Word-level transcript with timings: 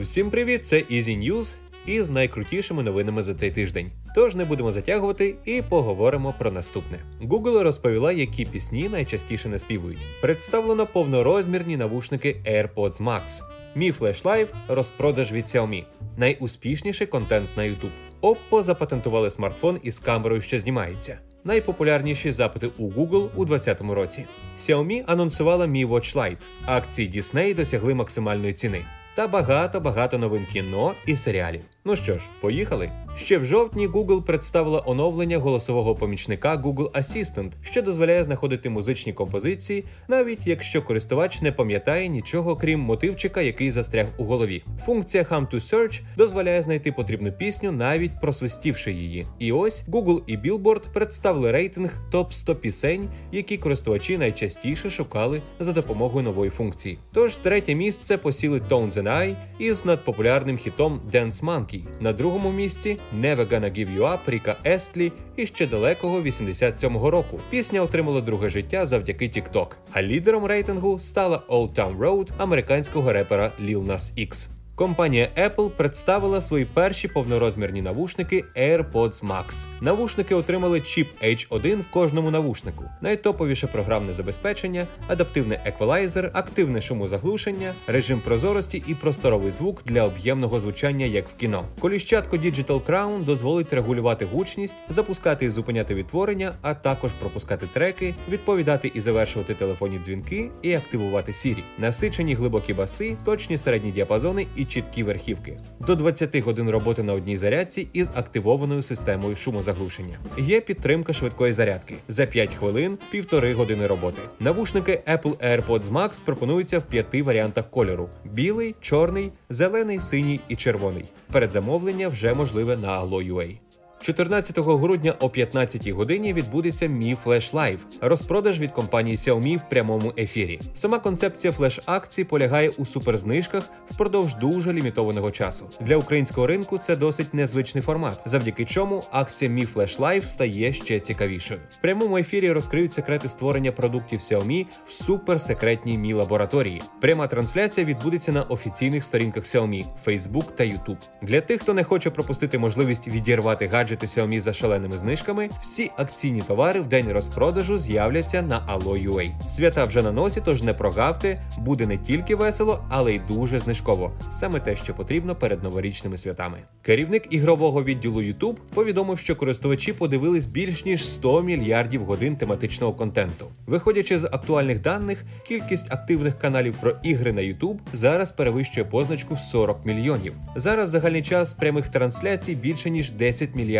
Всім 0.00 0.30
привіт! 0.30 0.66
Це 0.66 0.76
Easy 0.76 1.30
News 1.30 1.54
із 1.86 2.10
найкрутішими 2.10 2.82
новинами 2.82 3.22
за 3.22 3.34
цей 3.34 3.50
тиждень. 3.50 3.90
Тож 4.14 4.34
не 4.34 4.44
будемо 4.44 4.72
затягувати 4.72 5.34
і 5.44 5.62
поговоримо 5.62 6.34
про 6.38 6.50
наступне. 6.50 6.98
Google 7.22 7.62
розповіла, 7.62 8.12
які 8.12 8.44
пісні 8.44 8.88
найчастіше 8.88 9.48
не 9.48 9.58
співають. 9.58 9.98
Представлено 10.22 10.86
повнорозмірні 10.86 11.76
навушники 11.76 12.36
AirPods 12.46 13.02
Max. 13.02 13.40
Flash 13.76 14.22
Live– 14.22 14.46
розпродаж 14.68 15.32
від 15.32 15.44
Xiaomi. 15.44 15.84
Найуспішніший 16.16 17.06
контент 17.06 17.48
на 17.56 17.62
YouTube. 17.62 17.92
Oppo 18.22 18.62
запатентували 18.62 19.30
смартфон 19.30 19.80
із 19.82 19.98
камерою, 19.98 20.40
що 20.40 20.58
знімається. 20.58 21.18
Найпопулярніші 21.44 22.32
запити 22.32 22.70
у 22.78 22.90
Google 22.90 23.28
у 23.36 23.44
2020 23.44 23.80
році. 23.80 24.24
Xiaomi 24.58 25.04
анонсувала 25.06 25.66
Mi 25.66 25.88
Watch 25.88 26.16
Lite. 26.16 26.36
Акції 26.66 27.10
Disney 27.10 27.54
досягли 27.54 27.94
максимальної 27.94 28.54
ціни. 28.54 28.84
Та 29.14 29.28
багато-багато 29.28 30.18
новин 30.18 30.46
кіно 30.52 30.94
і 31.06 31.16
серіалів. 31.16 31.60
Ну 31.84 31.96
що 31.96 32.18
ж, 32.18 32.24
поїхали. 32.40 32.90
Ще 33.16 33.38
в 33.38 33.44
жовтні 33.44 33.88
Google 33.88 34.22
представила 34.22 34.82
оновлення 34.86 35.38
голосового 35.38 35.94
помічника 35.94 36.56
Google 36.56 36.90
Assistant, 36.90 37.50
що 37.62 37.82
дозволяє 37.82 38.24
знаходити 38.24 38.70
музичні 38.70 39.12
композиції, 39.12 39.84
навіть 40.08 40.46
якщо 40.46 40.82
користувач 40.82 41.42
не 41.42 41.52
пам'ятає 41.52 42.08
нічого 42.08 42.56
крім 42.56 42.80
мотивчика, 42.80 43.40
який 43.40 43.70
застряг 43.70 44.06
у 44.18 44.24
голові. 44.24 44.62
Функція 44.84 45.22
Hum 45.22 45.50
to 45.50 45.54
Search 45.54 46.00
дозволяє 46.16 46.62
знайти 46.62 46.92
потрібну 46.92 47.32
пісню, 47.32 47.72
навіть 47.72 48.20
просвистівши 48.20 48.92
її. 48.92 49.26
І 49.38 49.52
ось 49.52 49.88
Google 49.88 50.22
і 50.26 50.36
Billboard 50.38 50.92
представили 50.92 51.52
рейтинг 51.52 52.10
топ 52.10 52.32
100 52.32 52.56
пісень, 52.56 53.08
які 53.32 53.58
користувачі 53.58 54.18
найчастіше 54.18 54.90
шукали 54.90 55.42
за 55.60 55.72
допомогою 55.72 56.24
нової 56.24 56.50
функції. 56.50 56.98
Тож 57.12 57.36
третє 57.36 57.74
місце 57.74 58.18
посіли 58.18 58.60
Tones 58.70 58.92
and 58.92 59.08
I 59.08 59.36
із 59.58 59.84
надпопулярним 59.84 60.56
хітом 60.56 61.00
Dance 61.12 61.44
Monkey. 61.44 61.69
На 62.00 62.12
другому 62.12 62.52
місці 62.52 62.98
Never 63.20 63.52
Gonna 63.52 63.78
Give 63.78 63.98
You 63.98 64.00
Up 64.00 64.18
Ріка 64.26 64.56
Естлі 64.66 65.12
і 65.36 65.46
ще 65.46 65.66
далекого 65.66 66.20
87-го 66.20 67.10
року. 67.10 67.40
Пісня 67.50 67.82
отримала 67.82 68.20
друге 68.20 68.48
життя 68.48 68.86
завдяки 68.86 69.24
TikTok. 69.24 69.66
А 69.92 70.02
лідером 70.02 70.44
рейтингу 70.44 70.98
стала 70.98 71.42
Old 71.48 71.74
Town 71.74 71.98
Road 71.98 72.28
американського 72.38 73.12
репера 73.12 73.52
Lil 73.62 73.86
Nas 73.86 74.26
X. 74.28 74.59
Компанія 74.80 75.28
Apple 75.36 75.70
представила 75.70 76.40
свої 76.40 76.64
перші 76.64 77.08
повнорозмірні 77.08 77.82
навушники 77.82 78.44
AirPods 78.56 79.26
Max. 79.26 79.66
Навушники 79.80 80.34
отримали 80.34 80.80
чіп 80.80 81.08
H1 81.22 81.80
в 81.80 81.90
кожному 81.90 82.30
навушнику, 82.30 82.84
найтоповіше 83.00 83.66
програмне 83.66 84.12
забезпечення, 84.12 84.86
адаптивний 85.08 85.58
еквалайзер, 85.64 86.30
активне 86.34 86.82
шумозаглушення, 86.82 87.74
режим 87.86 88.20
прозорості 88.20 88.82
і 88.86 88.94
просторовий 88.94 89.50
звук 89.50 89.82
для 89.84 90.02
об'ємного 90.02 90.60
звучання, 90.60 91.06
як 91.06 91.28
в 91.28 91.34
кіно. 91.34 91.64
Коліщатко 91.80 92.36
Digital 92.36 92.80
Crown 92.80 93.24
дозволить 93.24 93.72
регулювати 93.72 94.24
гучність, 94.24 94.76
запускати 94.88 95.44
і 95.44 95.48
зупиняти 95.48 95.94
відтворення, 95.94 96.54
а 96.62 96.74
також 96.74 97.12
пропускати 97.12 97.66
треки, 97.66 98.14
відповідати 98.28 98.92
і 98.94 99.00
завершувати 99.00 99.54
телефонні 99.54 99.98
дзвінки 99.98 100.50
і 100.62 100.74
активувати 100.74 101.32
Siri. 101.32 101.62
Насичені 101.78 102.34
глибокі 102.34 102.74
баси, 102.74 103.16
точні 103.24 103.58
середні 103.58 103.92
діапазони 103.92 104.46
і 104.56 104.69
чіткі 104.70 105.02
верхівки. 105.02 105.58
До 105.80 105.94
20 105.94 106.36
годин 106.36 106.70
роботи 106.70 107.02
на 107.02 107.12
одній 107.12 107.36
зарядці 107.36 107.88
із 107.92 108.10
активованою 108.14 108.82
системою 108.82 109.36
шумозаглушення. 109.36 110.18
Є 110.38 110.60
підтримка 110.60 111.12
швидкої 111.12 111.52
зарядки 111.52 111.94
за 112.08 112.26
5 112.26 112.54
хвилин, 112.54 112.98
півтори 113.10 113.54
години 113.54 113.86
роботи. 113.86 114.22
Навушники 114.40 115.02
Apple 115.06 115.36
AirPods 115.36 115.92
Max 115.92 116.20
пропонуються 116.24 116.78
в 116.78 116.82
п'яти 116.82 117.22
варіантах 117.22 117.70
кольору: 117.70 118.08
білий, 118.24 118.74
чорний, 118.80 119.32
зелений, 119.48 120.00
синій 120.00 120.40
і 120.48 120.56
червоний. 120.56 121.04
Передзамовлення 121.32 122.08
вже 122.08 122.34
можливе 122.34 122.76
на 122.76 123.02
Allo.ua. 123.02 123.56
14 124.02 124.58
грудня 124.58 125.14
о 125.20 125.28
15 125.28 125.88
годині 125.88 126.32
відбудеться 126.32 126.86
Mi 126.86 127.16
Flash 127.24 127.52
Live– 127.52 127.78
розпродаж 128.00 128.58
від 128.58 128.70
компанії 128.70 129.16
Xiaomi 129.16 129.56
в 129.56 129.60
прямому 129.70 130.12
ефірі. 130.18 130.60
Сама 130.74 130.98
концепція 130.98 131.52
флеш 131.52 131.80
акції 131.86 132.24
полягає 132.24 132.70
у 132.78 132.86
суперзнижках 132.86 133.68
впродовж 133.90 134.34
дуже 134.34 134.72
лімітованого 134.72 135.30
часу. 135.30 135.66
Для 135.80 135.96
українського 135.96 136.46
ринку 136.46 136.78
це 136.78 136.96
досить 136.96 137.34
незвичний 137.34 137.82
формат, 137.82 138.20
завдяки 138.26 138.64
чому 138.64 139.02
акція 139.12 139.50
Mi 139.50 139.74
Flash 139.74 139.98
Live 139.98 140.26
стає 140.26 140.72
ще 140.72 141.00
цікавішою. 141.00 141.60
В 141.70 141.76
прямому 141.76 142.18
ефірі 142.18 142.52
розкриють 142.52 142.92
секрети 142.92 143.28
створення 143.28 143.72
продуктів 143.72 144.20
Xiaomi 144.20 144.66
в 144.88 144.92
суперсекретній 144.92 145.98
Mi 145.98 146.14
лабораторії. 146.14 146.82
Пряма 147.00 147.26
трансляція 147.26 147.86
відбудеться 147.86 148.32
на 148.32 148.42
офіційних 148.42 149.04
сторінках 149.04 149.44
Xiaomi, 149.44 149.84
Facebook 150.06 150.44
та 150.56 150.64
YouTube. 150.64 151.08
Для 151.22 151.40
тих, 151.40 151.62
хто 151.62 151.74
не 151.74 151.84
хоче 151.84 152.10
пропустити 152.10 152.58
можливість 152.58 153.08
відірвати 153.08 153.66
гаджет 153.66 153.89
гаджети 153.90 154.06
Xiaomi 154.06 154.40
за 154.40 154.52
шаленими 154.52 154.98
знижками, 154.98 155.50
всі 155.62 155.90
акційні 155.96 156.42
товари 156.42 156.80
в 156.80 156.88
день 156.88 157.12
розпродажу 157.12 157.78
з'являться 157.78 158.42
на 158.42 158.60
Allo.ua. 158.60 159.48
Свята 159.48 159.84
вже 159.84 160.02
на 160.02 160.12
носі, 160.12 160.42
тож 160.44 160.62
не 160.62 160.74
прогавте, 160.74 161.42
буде 161.58 161.86
не 161.86 161.98
тільки 161.98 162.34
весело, 162.34 162.84
але 162.88 163.14
й 163.14 163.20
дуже 163.28 163.60
знижково. 163.60 164.12
Саме 164.32 164.60
те, 164.60 164.76
що 164.76 164.94
потрібно 164.94 165.34
перед 165.34 165.62
новорічними 165.62 166.16
святами. 166.16 166.58
Керівник 166.82 167.26
ігрового 167.30 167.84
відділу 167.84 168.22
YouTube 168.22 168.56
повідомив, 168.74 169.18
що 169.18 169.36
користувачі 169.36 169.92
подивились 169.92 170.46
більш 170.46 170.84
ніж 170.84 171.04
100 171.04 171.42
мільярдів 171.42 172.04
годин 172.04 172.36
тематичного 172.36 172.92
контенту. 172.92 173.46
Виходячи 173.66 174.18
з 174.18 174.24
актуальних 174.24 174.80
даних, 174.80 175.24
кількість 175.48 175.92
активних 175.92 176.38
каналів 176.38 176.74
про 176.80 176.96
ігри 177.02 177.32
на 177.32 177.40
YouTube 177.40 177.76
зараз 177.92 178.32
перевищує 178.32 178.84
позначку 178.84 179.34
в 179.34 179.38
40 179.38 179.86
мільйонів. 179.86 180.32
Зараз 180.56 180.90
загальний 180.90 181.22
час 181.22 181.52
прямих 181.52 181.88
трансляцій 181.88 182.54
більше 182.54 182.90
ніж 182.90 183.10
10 183.10 183.54
мільярдів 183.54 183.79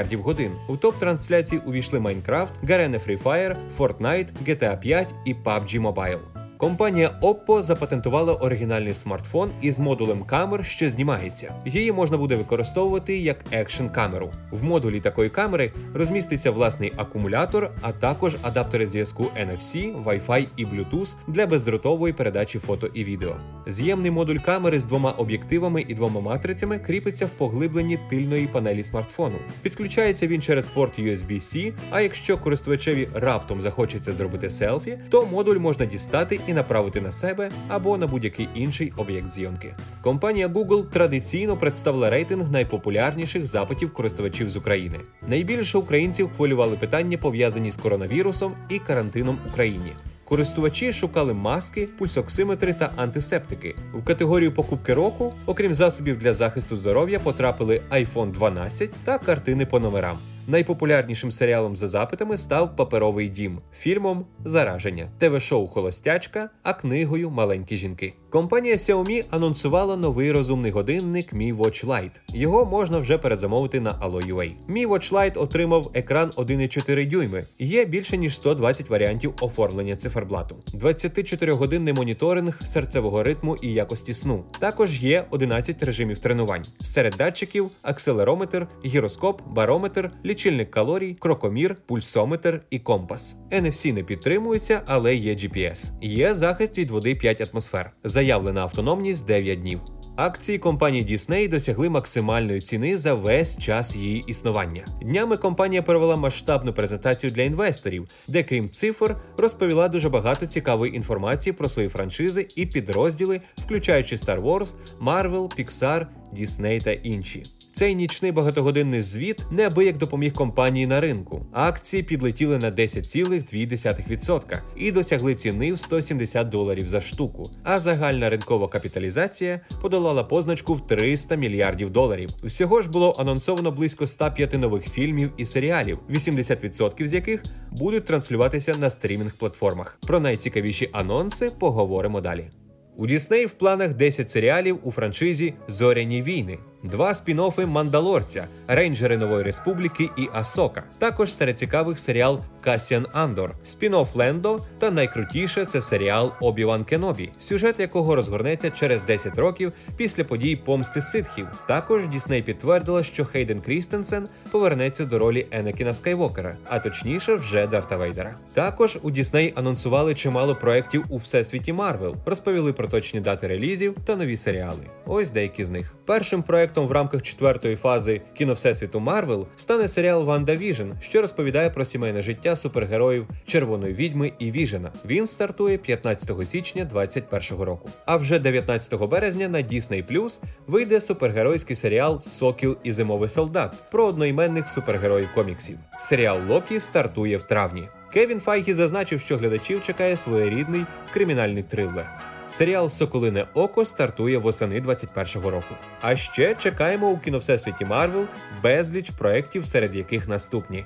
У 0.69 0.77
топ 0.77 0.99
трансляції 0.99 1.61
увійшли 1.67 2.01
Майнкрафт, 2.01 2.55
Free 2.99 3.23
Fire, 3.23 3.57
Fortnite, 3.79 4.29
GTA 4.47 4.81
5 4.81 5.15
і 5.25 5.35
PUBG 5.35 5.81
Mobile. 5.81 6.40
Компанія 6.61 7.19
Oppo 7.23 7.63
запатентувала 7.63 8.35
оригінальний 8.35 8.95
смартфон 8.95 9.51
із 9.61 9.79
модулем 9.79 10.25
камер, 10.25 10.65
що 10.65 10.89
знімається. 10.89 11.55
Її 11.67 11.93
можна 11.93 12.17
буде 12.17 12.37
використовувати 12.37 13.19
як 13.19 13.37
екшн 13.51 13.87
камеру. 13.87 14.33
В 14.51 14.65
модулі 14.65 15.01
такої 15.01 15.31
камери 15.31 15.73
розміститься 15.95 16.51
власний 16.51 16.93
акумулятор, 16.97 17.71
а 17.81 17.93
також 17.93 18.37
адаптери 18.43 18.87
зв'язку 18.87 19.25
NFC, 19.25 20.05
Wi-Fi 20.05 20.47
і 20.57 20.67
Bluetooth 20.67 21.15
для 21.29 21.47
бездротової 21.47 22.13
передачі 22.13 22.59
фото 22.59 22.87
і 22.87 23.05
відео. 23.05 23.37
З'ємний 23.67 24.11
модуль 24.11 24.39
камери 24.39 24.79
з 24.79 24.85
двома 24.85 25.11
об'єктивами 25.11 25.85
і 25.89 25.95
двома 25.95 26.21
матрицями 26.21 26.79
кріпиться 26.79 27.27
в 27.27 27.31
поглибленні 27.31 27.99
тильної 28.11 28.47
панелі 28.47 28.85
смартфону. 28.85 29.37
Підключається 29.63 30.27
він 30.27 30.43
через 30.43 30.67
порт 30.67 30.99
USB-C, 30.99 31.73
а 31.91 32.01
якщо 32.01 32.39
користувачеві 32.39 33.09
раптом 33.15 33.61
захочеться 33.61 34.13
зробити 34.13 34.51
селфі, 34.51 34.99
то 35.11 35.27
модуль 35.27 35.59
можна 35.59 35.87
дістати 35.87 36.41
і 36.51 36.55
направити 36.55 37.01
на 37.01 37.13
себе 37.13 37.51
або 37.69 37.99
на 37.99 38.07
будь-який 38.07 38.49
інший 38.55 38.93
об'єкт 38.97 39.31
зйомки. 39.31 39.75
Компанія 40.03 40.49
Google 40.49 40.85
традиційно 40.91 41.57
представила 41.57 42.11
рейтинг 42.11 42.51
найпопулярніших 42.51 43.47
запитів 43.47 43.93
користувачів 43.93 44.51
з 44.51 44.57
України. 44.57 45.01
Найбільше 45.29 45.79
українців 45.79 46.31
хвилювали 46.37 46.77
питання 46.77 47.19
пов'язані 47.19 47.73
з 47.73 47.77
коронавірусом 47.77 48.53
і 48.69 48.79
карантином 48.79 49.39
в 49.47 49.49
Україні. 49.53 49.93
Користувачі 50.25 50.93
шукали 50.93 51.35
маски, 51.35 51.89
пульсоксиметри 51.99 52.73
та 52.73 52.93
антисептики. 52.97 53.75
В 53.95 54.05
категорію 54.05 54.53
покупки 54.53 54.95
року, 54.95 55.33
окрім 55.47 55.75
засобів 55.75 56.19
для 56.19 56.35
захисту 56.35 56.77
здоров'я, 56.77 57.19
потрапили 57.19 57.81
iPhone 57.91 58.31
12 58.31 58.91
та 59.05 59.19
картини 59.19 59.67
по 59.67 59.81
номерам. 59.81 60.19
Найпопулярнішим 60.49 61.33
серіалом 61.33 61.77
за 61.77 61.89
запитами 61.89 62.39
став 62.39 62.77
Паперовий 62.77 63.29
дім, 63.29 63.59
фільмом 63.77 64.27
Зараження, 64.45 65.11
ТВ-шоу 65.19 65.67
Холостячка, 65.67 66.51
а 66.63 66.75
книгою 66.75 67.31
Маленькі 67.31 67.77
жінки. 67.77 68.15
Компанія 68.31 68.77
Xiaomi 68.77 69.25
анонсувала 69.31 69.97
новий 69.97 70.33
розумний 70.33 70.71
годинник 70.71 71.33
Mi 71.33 71.57
Watch 71.57 71.87
Lite. 71.87 72.11
Його 72.35 72.65
можна 72.65 72.99
вже 72.99 73.19
передзамовити 73.19 73.81
на 73.81 73.91
Allo.ua. 73.91 74.53
Mi 74.69 74.89
Watch 74.89 75.13
Lite 75.13 75.43
отримав 75.43 75.91
екран 75.95 76.31
1,4 76.37 77.09
дюйми. 77.09 77.45
Є 77.59 77.85
більше 77.85 78.17
ніж 78.17 78.35
120 78.35 78.91
варіантів 78.91 79.35
оформлення 79.41 79.97
циферблату, 79.97 80.57
24-годинний 80.75 81.97
моніторинг 81.97 82.61
серцевого 82.65 83.23
ритму 83.23 83.57
і 83.63 83.73
якості 83.73 84.15
сну. 84.15 84.45
Також 84.59 85.03
є 85.03 85.25
11 85.31 85.83
режимів 85.83 86.19
тренувань. 86.19 86.65
Серед 86.83 87.15
датчиків 87.19 87.71
акселерометр, 87.83 88.67
гіроскоп, 88.85 89.43
барометр, 89.47 90.11
лічильник 90.25 90.71
калорій, 90.71 91.17
крокомір, 91.19 91.77
пульсометр 91.87 92.61
і 92.71 92.79
компас. 92.79 93.37
NFC 93.53 93.93
не 93.93 94.03
підтримується, 94.03 94.83
але 94.87 95.15
є 95.15 95.35
GPS. 95.35 95.91
Є 96.03 96.35
захист 96.35 96.79
від 96.79 96.91
води 96.91 97.15
5 97.15 97.51
атмосфер. 97.51 97.93
Заявлена 98.21 98.61
автономність 98.61 99.27
9 99.27 99.61
днів. 99.61 99.81
Акції 100.17 100.59
компанії 100.59 101.07
Disney 101.07 101.49
досягли 101.49 101.89
максимальної 101.89 102.61
ціни 102.61 102.99
за 102.99 103.15
весь 103.15 103.59
час 103.59 103.97
її 103.97 104.25
існування. 104.27 104.85
Днями 105.03 105.37
компанія 105.37 105.83
провела 105.83 106.17
масштабну 106.17 106.73
презентацію 106.73 107.31
для 107.31 107.43
інвесторів, 107.43 108.07
де 108.29 108.43
крім 108.43 108.71
цифр 108.71 109.17
розповіла 109.37 109.89
дуже 109.89 110.09
багато 110.09 110.47
цікавої 110.47 110.97
інформації 110.97 111.53
про 111.53 111.69
свої 111.69 111.89
франшизи 111.89 112.49
і 112.57 112.67
підрозділи, 112.67 113.41
включаючи 113.65 114.17
Star 114.17 114.43
Wars, 114.43 114.75
Marvel, 115.03 115.59
Pixar, 115.59 116.07
Disney 116.41 116.85
та 116.85 116.93
інші. 116.93 117.43
Цей 117.81 117.95
нічний 117.95 118.33
багатогодинний 118.33 119.03
звіт 119.03 119.45
неабияк 119.51 119.99
допоміг 119.99 120.33
компанії 120.33 120.87
на 120.87 121.01
ринку. 121.01 121.47
Акції 121.53 122.03
підлетіли 122.03 122.59
на 122.59 122.71
10,2% 122.71 124.59
і 124.77 124.93
досягли 124.93 125.35
ціни 125.35 125.73
в 125.73 125.79
170 125.79 126.49
доларів 126.49 126.89
за 126.89 127.01
штуку. 127.01 127.51
А 127.63 127.79
загальна 127.79 128.31
ринкова 128.31 128.69
капіталізація 128.69 129.61
подолала 129.83 130.25
позначку 130.25 130.75
в 130.75 130.87
300 130.87 131.35
мільярдів 131.35 131.91
доларів. 131.91 132.29
Всього 132.45 132.83
ж 132.83 132.91
було 132.91 133.17
анонсовано 133.19 133.71
близько 133.71 134.07
105 134.07 134.53
нових 134.53 134.89
фільмів 134.89 135.31
і 135.37 135.47
серіалів, 135.47 135.99
80% 136.11 137.07
з 137.07 137.15
яких 137.15 137.43
будуть 137.71 138.05
транслюватися 138.05 138.75
на 138.81 138.91
стрімінг 138.91 139.37
платформах. 139.39 139.99
Про 140.07 140.21
найцікавіші 140.21 140.89
анонси 140.93 141.51
поговоримо 141.59 142.21
далі. 142.21 142.51
У 142.97 143.07
Дісней 143.07 143.47
в 143.47 143.51
планах 143.51 143.95
10 143.95 144.31
серіалів 144.31 144.79
у 144.83 144.93
франшизі 144.93 145.55
Зоряні 145.69 146.23
війни, 146.23 146.59
два 146.83 147.13
спін-оффи 147.13 147.67
Мандалорця, 147.67 148.47
Рейнджери 148.69 149.19
Нової 149.19 149.43
Республіки 149.43 150.11
і 150.19 150.29
Асока. 150.33 150.83
Також 150.99 151.35
серед 151.35 151.59
цікавих 151.59 152.01
серіал 152.01 152.41
Касіан 152.61 153.07
Андор, 153.13 153.55
спін-офф 153.67 154.07
Лендо 154.15 154.61
та 154.79 154.91
найкрутіше 154.91 155.65
це 155.65 155.83
серіал 155.83 156.33
Обіван 156.41 156.85
Кенобі, 156.85 157.31
сюжет 157.39 157.81
якого 157.81 158.17
розгорнеться 158.17 158.71
через 158.71 159.03
10 159.03 159.39
років 159.39 159.73
після 159.97 160.25
подій 160.25 160.57
помсти 160.57 161.03
ситхів. 161.03 161.47
Також 161.69 162.07
Дісней 162.07 162.43
підтвердила, 162.43 163.03
що 163.03 163.25
Хейден 163.25 163.61
Крістенсен 163.61 164.29
повернеться 164.51 165.05
до 165.05 165.19
ролі 165.19 165.47
Енекіна 165.51 165.95
Скайвокера, 165.95 166.57
а 166.69 166.79
точніше, 166.79 167.35
вже 167.35 167.67
Дарта 167.67 167.97
Вейдера. 167.97 168.35
Також 168.53 168.99
у 169.03 169.11
Дісней 169.11 169.53
анонсували 169.57 170.15
чимало 170.15 170.55
проєктів 170.55 171.05
у 171.09 171.17
всесвіті 171.17 171.73
Марвел, 171.73 172.17
розповіли 172.27 172.73
про 172.73 172.89
точні 172.89 173.21
дати 173.21 173.47
релізів 173.47 173.97
та 174.05 174.17
нові 174.17 174.37
серіали. 174.37 174.87
Ось 175.07 175.31
деякі 175.31 175.65
з 175.65 175.71
них. 175.71 175.95
Першим 176.07 176.43
проектом 176.43 176.87
в 176.87 176.93
рамках 176.93 177.23
четвертої 177.23 177.77
фази 177.77 178.21
кіно 178.35 178.53
Всесвіту 178.53 179.01
Марвел 179.01 179.47
стане 179.59 179.89
серіал 179.89 180.25
Ванда 180.25 180.55
Віжн, 180.55 180.91
що 181.01 181.21
розповідає 181.21 181.71
про 181.71 181.85
сімейне 181.85 182.23
життя 182.23 182.50
супергероїв 182.57 183.27
Червоної 183.47 183.95
відьми 183.95 184.33
і 184.39 184.51
Віжена. 184.51 184.91
Він 185.07 185.27
стартує 185.27 185.79
15 185.79 186.49
січня 186.49 186.85
2021 186.85 187.65
року. 187.65 187.89
А 188.07 188.17
вже 188.17 188.39
19 188.39 189.01
березня 189.01 189.49
на 189.49 189.59
Disney 189.59 190.13
Plus 190.13 190.41
вийде 190.67 191.01
супергеройський 191.01 191.77
серіал 191.77 192.23
Сокіл 192.23 192.77
і 192.83 192.93
Зимовий 192.93 193.29
солдат 193.29 193.77
про 193.91 194.07
одноіменних 194.07 194.69
супергероїв 194.69 195.29
коміксів. 195.35 195.79
Серіал 195.99 196.39
Локі 196.49 196.81
стартує 196.81 197.37
в 197.37 197.43
травні. 197.43 197.89
Кевін 198.13 198.41
Файгі 198.41 198.75
зазначив, 198.75 199.21
що 199.21 199.37
глядачів 199.37 199.83
чекає 199.83 200.17
своєрідний 200.17 200.85
кримінальний 201.13 201.63
трилер. 201.63 202.21
Серіал 202.51 202.89
Соколине 202.89 203.47
Око 203.55 203.85
стартує 203.85 204.39
восени 204.39 204.81
21-го 204.81 205.51
року. 205.51 205.75
А 206.01 206.17
ще 206.17 206.55
чекаємо 206.55 207.11
у 207.11 207.19
кіновсесвіті 207.19 207.85
Марвел 207.85 208.27
безліч 208.63 209.11
проєктів, 209.11 209.67
серед 209.67 209.97
яких 209.97 210.29
наступні. 210.29 210.85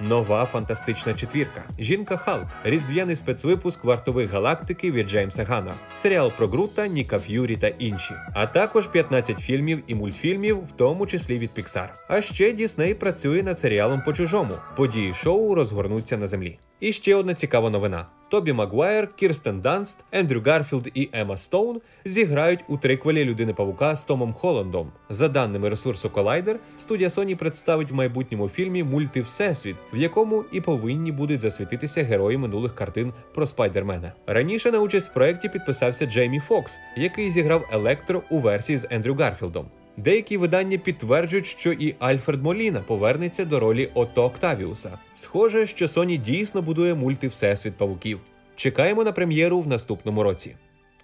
Нова 0.00 0.44
фантастична 0.44 1.14
четвірка, 1.14 1.62
Жінка 1.78 2.16
Халк, 2.16 2.46
різдвяний 2.64 3.16
спецвипуск 3.16 3.84
вартових 3.84 4.30
галактики 4.30 4.90
від 4.90 5.10
Джеймса 5.10 5.44
Гана, 5.44 5.74
серіал 5.94 6.32
про 6.36 6.46
Грута, 6.46 6.86
Ніка 6.86 7.18
Ф'юрі 7.18 7.56
та 7.56 7.68
інші, 7.68 8.14
а 8.34 8.46
також 8.46 8.86
15 8.86 9.38
фільмів 9.38 9.82
і 9.86 9.94
мультфільмів, 9.94 10.56
в 10.56 10.72
тому 10.76 11.06
числі 11.06 11.38
від 11.38 11.50
Pixar. 11.58 11.88
А 12.08 12.22
ще 12.22 12.52
Дісней 12.52 12.94
працює 12.94 13.42
над 13.42 13.60
серіалом 13.60 14.02
по 14.02 14.12
чужому. 14.12 14.54
Події 14.76 15.14
шоу 15.14 15.54
розгорнуться 15.54 16.16
на 16.16 16.26
землі. 16.26 16.58
І 16.80 16.92
ще 16.92 17.14
одна 17.14 17.34
цікава 17.34 17.70
новина: 17.70 18.06
Тобі 18.28 18.52
Магуайр, 18.52 19.08
Кірстен 19.16 19.60
Данст, 19.60 20.04
Ендрю 20.12 20.42
Гарфілд 20.46 20.88
і 20.94 21.08
Ема 21.12 21.36
Стоун 21.36 21.80
зіграють 22.04 22.60
у 22.68 22.76
триквелі 22.76 23.24
Людини 23.24 23.54
Павука 23.54 23.96
з 23.96 24.04
Томом 24.04 24.32
Холландом. 24.32 24.92
За 25.08 25.28
даними 25.28 25.68
ресурсу 25.68 26.08
Collider, 26.08 26.56
студія 26.78 27.08
Sony 27.08 27.34
представить 27.34 27.90
в 27.90 27.94
майбутньому 27.94 28.48
фільмі 28.48 28.82
Мульти 28.82 29.20
Всесвіт, 29.20 29.76
в 29.92 29.96
якому 29.96 30.44
і 30.52 30.60
повинні 30.60 31.12
будуть 31.12 31.40
засвітитися 31.40 32.02
герої 32.02 32.38
минулих 32.38 32.74
картин 32.74 33.12
про 33.34 33.46
спайдермена. 33.46 34.12
Раніше 34.26 34.72
на 34.72 34.78
участь 34.78 35.10
в 35.10 35.14
проєкті 35.14 35.48
підписався 35.48 36.06
Джеймі 36.06 36.40
Фокс, 36.40 36.78
який 36.96 37.30
зіграв 37.30 37.68
Електро 37.72 38.22
у 38.30 38.38
версії 38.38 38.78
з 38.78 38.86
Ендрю 38.90 39.14
Гарфілдом. 39.14 39.66
Деякі 39.98 40.36
видання 40.36 40.78
підтверджують, 40.78 41.46
що 41.46 41.72
і 41.72 41.94
Альфред 41.98 42.42
Моліна 42.42 42.80
повернеться 42.80 43.44
до 43.44 43.60
ролі 43.60 43.90
Ото 43.94 44.24
Октавіуса. 44.24 44.98
Схоже, 45.14 45.66
що 45.66 45.86
Sony 45.86 46.18
дійсно 46.18 46.62
будує 46.62 46.94
мульти 46.94 47.28
Всесвіт 47.28 47.76
павуків. 47.76 48.20
Чекаємо 48.56 49.04
на 49.04 49.12
прем'єру 49.12 49.60
в 49.60 49.68
наступному 49.68 50.22
році. 50.22 50.56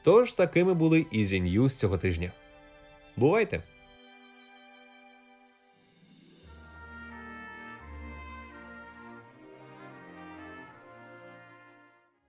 Тож 0.02 0.32
такими 0.32 0.74
були 0.74 1.06
Easy 1.12 1.42
News 1.42 1.68
цього 1.68 1.98
тижня. 1.98 2.32
Бувайте! 3.16 3.62